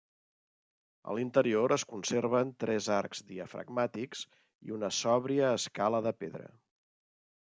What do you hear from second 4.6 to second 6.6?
i una sòbria escala de pedra.